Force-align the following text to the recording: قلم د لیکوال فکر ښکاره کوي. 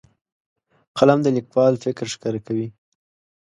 قلم 0.97 1.19
د 1.23 1.27
لیکوال 1.37 1.73
فکر 1.83 2.05
ښکاره 2.13 2.39
کوي. 2.47 2.67